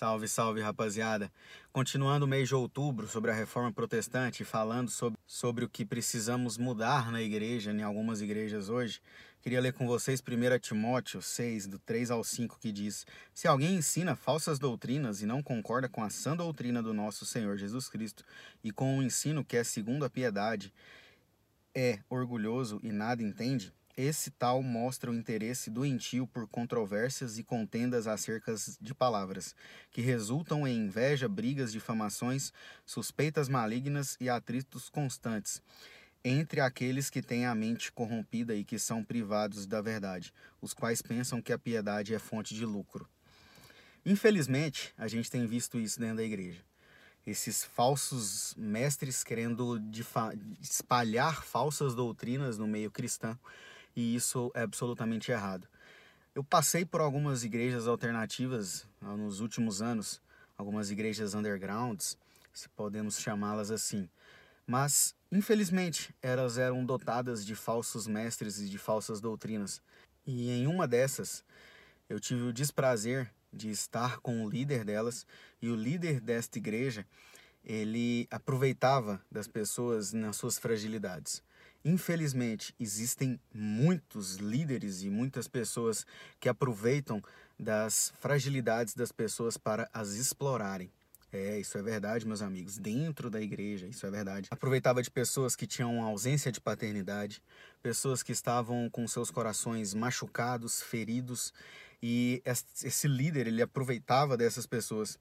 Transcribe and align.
Salve, 0.00 0.28
salve, 0.28 0.62
rapaziada. 0.62 1.30
Continuando 1.70 2.24
o 2.24 2.28
mês 2.28 2.48
de 2.48 2.54
outubro 2.54 3.06
sobre 3.06 3.30
a 3.30 3.34
reforma 3.34 3.70
protestante, 3.70 4.46
falando 4.46 4.88
sobre, 4.88 5.18
sobre 5.26 5.62
o 5.62 5.68
que 5.68 5.84
precisamos 5.84 6.56
mudar 6.56 7.12
na 7.12 7.20
igreja, 7.20 7.70
em 7.70 7.82
algumas 7.82 8.22
igrejas 8.22 8.70
hoje, 8.70 8.98
queria 9.42 9.60
ler 9.60 9.74
com 9.74 9.86
vocês 9.86 10.18
1 10.18 10.58
Timóteo 10.58 11.20
6, 11.20 11.66
do 11.66 11.78
3 11.78 12.12
ao 12.12 12.24
5, 12.24 12.58
que 12.58 12.72
diz: 12.72 13.06
Se 13.34 13.46
alguém 13.46 13.74
ensina 13.74 14.16
falsas 14.16 14.58
doutrinas 14.58 15.20
e 15.20 15.26
não 15.26 15.42
concorda 15.42 15.86
com 15.86 16.02
a 16.02 16.08
sã 16.08 16.34
doutrina 16.34 16.82
do 16.82 16.94
nosso 16.94 17.26
Senhor 17.26 17.58
Jesus 17.58 17.86
Cristo 17.86 18.24
e 18.64 18.72
com 18.72 18.96
o 18.96 19.02
ensino 19.02 19.44
que 19.44 19.58
é 19.58 19.62
segundo 19.62 20.06
a 20.06 20.08
piedade, 20.08 20.72
é 21.74 21.98
orgulhoso 22.08 22.80
e 22.82 22.90
nada 22.90 23.22
entende, 23.22 23.70
esse 23.96 24.30
tal 24.30 24.62
mostra 24.62 25.10
o 25.10 25.14
interesse 25.14 25.70
doentio 25.70 26.26
por 26.26 26.46
controvérsias 26.46 27.38
e 27.38 27.42
contendas 27.42 28.06
acerca 28.06 28.54
de 28.80 28.94
palavras, 28.94 29.54
que 29.90 30.00
resultam 30.00 30.66
em 30.66 30.76
inveja, 30.76 31.28
brigas, 31.28 31.72
difamações, 31.72 32.52
suspeitas 32.86 33.48
malignas 33.48 34.16
e 34.20 34.28
atritos 34.28 34.88
constantes 34.88 35.62
entre 36.24 36.60
aqueles 36.60 37.08
que 37.08 37.22
têm 37.22 37.46
a 37.46 37.54
mente 37.54 37.90
corrompida 37.90 38.54
e 38.54 38.64
que 38.64 38.78
são 38.78 39.02
privados 39.02 39.66
da 39.66 39.80
verdade, 39.80 40.32
os 40.60 40.74
quais 40.74 41.00
pensam 41.00 41.40
que 41.40 41.52
a 41.52 41.58
piedade 41.58 42.14
é 42.14 42.18
fonte 42.18 42.54
de 42.54 42.64
lucro. 42.64 43.08
Infelizmente, 44.04 44.92
a 44.96 45.08
gente 45.08 45.30
tem 45.30 45.46
visto 45.46 45.78
isso 45.78 45.98
dentro 45.98 46.16
da 46.16 46.22
igreja. 46.22 46.62
Esses 47.26 47.64
falsos 47.64 48.54
mestres 48.56 49.22
querendo 49.22 49.80
espalhar 50.60 51.42
falsas 51.42 51.94
doutrinas 51.94 52.58
no 52.58 52.66
meio 52.66 52.90
cristão 52.90 53.38
e 54.00 54.14
isso 54.14 54.50
é 54.54 54.62
absolutamente 54.62 55.30
errado. 55.30 55.68
Eu 56.34 56.42
passei 56.42 56.86
por 56.86 57.02
algumas 57.02 57.44
igrejas 57.44 57.86
alternativas 57.86 58.86
ah, 59.02 59.14
nos 59.14 59.40
últimos 59.40 59.82
anos, 59.82 60.22
algumas 60.56 60.90
igrejas 60.90 61.34
undergrounds, 61.34 62.16
se 62.52 62.68
podemos 62.70 63.20
chamá-las 63.20 63.70
assim. 63.70 64.08
Mas, 64.66 65.14
infelizmente, 65.30 66.14
elas 66.22 66.56
eram 66.56 66.84
dotadas 66.84 67.44
de 67.44 67.54
falsos 67.54 68.06
mestres 68.06 68.58
e 68.58 68.68
de 68.68 68.78
falsas 68.78 69.20
doutrinas. 69.20 69.82
E 70.26 70.50
em 70.50 70.66
uma 70.66 70.88
dessas, 70.88 71.44
eu 72.08 72.18
tive 72.18 72.42
o 72.42 72.52
desprazer 72.52 73.30
de 73.52 73.68
estar 73.68 74.18
com 74.20 74.44
o 74.44 74.48
líder 74.48 74.84
delas, 74.84 75.26
e 75.60 75.68
o 75.68 75.76
líder 75.76 76.20
desta 76.20 76.56
igreja, 76.56 77.04
ele 77.64 78.26
aproveitava 78.30 79.20
das 79.30 79.46
pessoas 79.46 80.12
nas 80.12 80.36
suas 80.36 80.58
fragilidades. 80.58 81.42
Infelizmente, 81.84 82.74
existem 82.78 83.40
muitos 83.54 84.36
líderes 84.36 85.02
e 85.02 85.10
muitas 85.10 85.48
pessoas 85.48 86.06
que 86.38 86.48
aproveitam 86.48 87.22
das 87.58 88.12
fragilidades 88.20 88.94
das 88.94 89.12
pessoas 89.12 89.56
para 89.56 89.88
as 89.92 90.10
explorarem. 90.10 90.90
É, 91.32 91.60
isso 91.60 91.78
é 91.78 91.82
verdade, 91.82 92.26
meus 92.26 92.42
amigos. 92.42 92.76
Dentro 92.76 93.30
da 93.30 93.40
igreja, 93.40 93.86
isso 93.86 94.04
é 94.04 94.10
verdade. 94.10 94.48
Aproveitava 94.50 95.02
de 95.02 95.10
pessoas 95.10 95.54
que 95.54 95.66
tinham 95.66 96.02
ausência 96.02 96.50
de 96.50 96.60
paternidade, 96.60 97.40
pessoas 97.82 98.22
que 98.22 98.32
estavam 98.32 98.90
com 98.90 99.06
seus 99.06 99.30
corações 99.30 99.94
machucados, 99.94 100.82
feridos, 100.82 101.54
e 102.02 102.42
esse 102.44 103.06
líder 103.06 103.46
ele 103.46 103.62
aproveitava 103.62 104.36
dessas 104.36 104.66
pessoas 104.66 105.18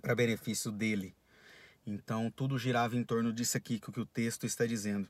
para 0.00 0.14
benefício 0.14 0.70
dele. 0.70 1.14
Então 1.86 2.30
tudo 2.30 2.58
girava 2.58 2.96
em 2.96 3.04
torno 3.04 3.32
disso 3.32 3.56
aqui 3.56 3.78
que 3.78 4.00
o 4.00 4.06
texto 4.06 4.46
está 4.46 4.66
dizendo 4.66 5.08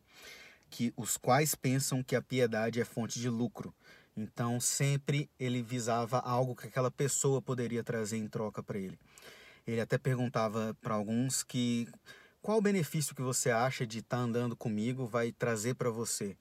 que 0.71 0.93
os 0.97 1.17
quais 1.17 1.55
pensam 1.55 2.03
que 2.03 2.15
a 2.15 2.23
piedade 2.23 2.81
é 2.81 2.85
fonte 2.85 3.19
de 3.19 3.29
lucro. 3.29 3.75
Então 4.17 4.61
sempre 4.61 5.29
ele 5.39 5.63
visava 5.63 6.19
algo 6.19 6.55
que 6.55 6.69
aquela 6.69 6.91
pessoa 6.91 7.43
poderia 7.43 7.83
trazer 7.83 8.17
em 8.17 8.29
troca 8.29 8.63
para 8.63 8.79
ele. 8.79 8.99
Ele 9.67 9.81
até 9.81 9.99
perguntava 9.99 10.77
para 10.81 10.95
alguns 10.95 11.43
que 11.43 11.89
qual 12.41 12.59
o 12.59 12.63
benefício 12.63 13.15
que 13.15 13.23
você 13.23 13.51
acha 13.51 13.87
de 13.87 13.99
estar 13.99 14.17
tá 14.17 14.23
andando 14.23 14.57
comigo 14.57 15.07
vai 15.07 15.33
trazer 15.33 15.75
para 15.75 15.91
você. 15.91 16.37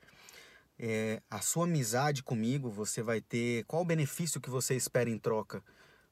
É, 0.78 1.22
a 1.30 1.42
sua 1.42 1.66
amizade 1.66 2.24
comigo, 2.24 2.70
você 2.70 3.02
vai 3.02 3.20
ter. 3.20 3.66
Qual 3.66 3.81
o 3.81 3.86
benefício 3.86 4.40
que 4.40 4.50
você 4.50 4.75
espera 4.75 5.09
em 5.09 5.18
troca? 5.18 5.62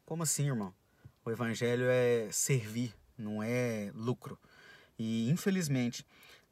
Como 0.06 0.24
assim, 0.24 0.48
irmão? 0.48 0.74
O 1.24 1.32
evangelho 1.32 1.86
é 1.88 2.28
servir, 2.32 2.94
não 3.18 3.42
é 3.42 3.92
lucro. 3.96 4.38
E 4.98 5.30
infelizmente, 5.30 6.06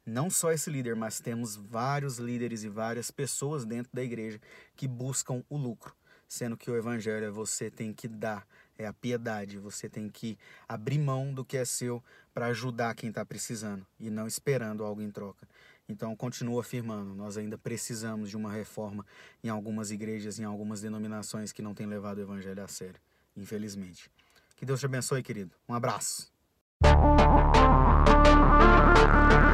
não 0.04 0.30
só 0.30 0.52
esse 0.52 0.70
líder, 0.70 0.94
mas 0.94 1.18
temos 1.18 1.56
vários 1.56 2.18
líderes 2.18 2.62
e 2.62 2.68
várias 2.68 3.10
pessoas 3.10 3.64
dentro 3.64 3.90
da 3.92 4.02
igreja 4.04 4.40
que 4.76 4.86
buscam 4.86 5.42
o 5.48 5.56
lucro, 5.56 5.94
sendo 6.28 6.56
que 6.56 6.70
o 6.70 6.76
evangelho 6.76 7.26
é 7.26 7.30
você 7.30 7.70
tem 7.70 7.92
que 7.92 8.06
dar, 8.06 8.46
é 8.78 8.86
a 8.86 8.92
piedade, 8.92 9.58
você 9.58 9.88
tem 9.88 10.08
que 10.08 10.38
abrir 10.68 10.98
mão 10.98 11.34
do 11.34 11.44
que 11.44 11.56
é 11.56 11.64
seu 11.64 12.02
para 12.32 12.46
ajudar 12.46 12.94
quem 12.94 13.08
está 13.08 13.24
precisando 13.24 13.84
e 13.98 14.08
não 14.08 14.26
esperando 14.26 14.84
algo 14.84 15.02
em 15.02 15.10
troca. 15.10 15.48
Então, 15.88 16.14
continuo 16.16 16.58
afirmando, 16.58 17.14
nós 17.14 17.36
ainda 17.36 17.56
precisamos 17.56 18.28
de 18.30 18.36
uma 18.36 18.52
reforma 18.52 19.06
em 19.42 19.48
algumas 19.48 19.90
igrejas, 19.90 20.38
em 20.38 20.44
algumas 20.44 20.80
denominações 20.80 21.52
que 21.52 21.62
não 21.62 21.74
têm 21.74 21.86
levado 21.86 22.18
o 22.18 22.22
evangelho 22.22 22.62
a 22.62 22.68
sério, 22.68 23.00
infelizmente. 23.36 24.10
Que 24.56 24.64
Deus 24.64 24.80
te 24.80 24.86
abençoe, 24.86 25.22
querido. 25.22 25.54
Um 25.68 25.74
abraço. 25.74 26.35
Thank 26.82 27.00
you. 29.40 29.45